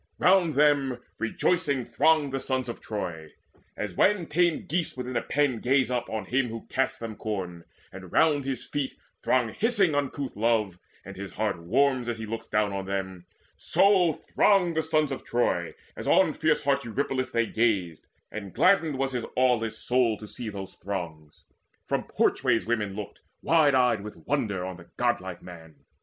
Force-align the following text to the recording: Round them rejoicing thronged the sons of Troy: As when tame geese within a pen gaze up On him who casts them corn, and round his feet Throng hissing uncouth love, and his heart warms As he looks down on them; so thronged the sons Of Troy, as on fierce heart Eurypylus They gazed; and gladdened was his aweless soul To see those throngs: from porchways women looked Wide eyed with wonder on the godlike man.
Round 0.17 0.55
them 0.55 0.97
rejoicing 1.19 1.85
thronged 1.85 2.33
the 2.33 2.39
sons 2.39 2.67
of 2.67 2.81
Troy: 2.81 3.33
As 3.77 3.93
when 3.93 4.25
tame 4.25 4.65
geese 4.65 4.97
within 4.97 5.15
a 5.15 5.21
pen 5.21 5.59
gaze 5.59 5.91
up 5.91 6.09
On 6.09 6.25
him 6.25 6.47
who 6.47 6.65
casts 6.71 6.97
them 6.97 7.15
corn, 7.15 7.65
and 7.91 8.11
round 8.11 8.43
his 8.43 8.65
feet 8.65 8.95
Throng 9.21 9.49
hissing 9.49 9.93
uncouth 9.93 10.35
love, 10.35 10.79
and 11.05 11.15
his 11.15 11.33
heart 11.33 11.61
warms 11.61 12.09
As 12.09 12.17
he 12.17 12.25
looks 12.25 12.47
down 12.47 12.73
on 12.73 12.85
them; 12.85 13.27
so 13.57 14.11
thronged 14.11 14.75
the 14.75 14.81
sons 14.81 15.11
Of 15.11 15.23
Troy, 15.23 15.75
as 15.95 16.07
on 16.07 16.33
fierce 16.33 16.63
heart 16.63 16.83
Eurypylus 16.83 17.29
They 17.29 17.45
gazed; 17.45 18.07
and 18.31 18.55
gladdened 18.55 18.97
was 18.97 19.11
his 19.11 19.25
aweless 19.37 19.77
soul 19.77 20.17
To 20.17 20.27
see 20.27 20.49
those 20.49 20.73
throngs: 20.73 21.45
from 21.85 22.05
porchways 22.05 22.65
women 22.65 22.95
looked 22.95 23.19
Wide 23.43 23.75
eyed 23.75 24.01
with 24.01 24.25
wonder 24.25 24.65
on 24.65 24.77
the 24.77 24.89
godlike 24.97 25.43
man. 25.43 25.75